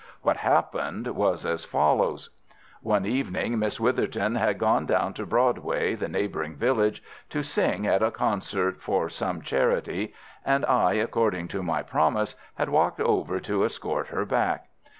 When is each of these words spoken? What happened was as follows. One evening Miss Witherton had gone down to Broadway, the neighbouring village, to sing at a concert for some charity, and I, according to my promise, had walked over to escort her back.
What 0.23 0.37
happened 0.37 1.05
was 1.09 1.45
as 1.45 1.63
follows. 1.63 2.31
One 2.81 3.05
evening 3.05 3.59
Miss 3.59 3.79
Witherton 3.79 4.33
had 4.33 4.57
gone 4.57 4.87
down 4.87 5.13
to 5.13 5.27
Broadway, 5.27 5.93
the 5.93 6.07
neighbouring 6.09 6.55
village, 6.55 7.03
to 7.29 7.43
sing 7.43 7.85
at 7.85 8.01
a 8.01 8.09
concert 8.09 8.81
for 8.81 9.09
some 9.09 9.43
charity, 9.43 10.15
and 10.43 10.65
I, 10.65 10.93
according 10.93 11.49
to 11.49 11.61
my 11.61 11.83
promise, 11.83 12.35
had 12.55 12.69
walked 12.69 12.99
over 12.99 13.39
to 13.41 13.63
escort 13.63 14.07
her 14.07 14.25
back. 14.25 14.69